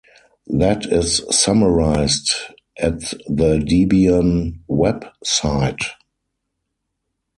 That 0.47 0.87
is 0.91 1.21
summarized 1.29 2.31
at 2.79 3.01
the 3.29 3.63
Debian 3.63 4.57
web 4.67 5.05
site. 5.23 5.83